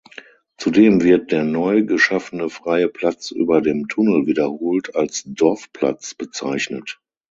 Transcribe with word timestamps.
Zudem 0.57 1.03
wird 1.03 1.31
der 1.31 1.43
neu 1.43 1.83
geschaffene 1.83 2.49
freie 2.49 2.89
Platz 2.89 3.29
über 3.29 3.61
dem 3.61 3.87
Tunnel 3.87 4.25
wiederholt 4.25 4.95
als 4.95 5.21
"Dorfplatz" 5.27 6.15
bezeichnet. 6.15 6.99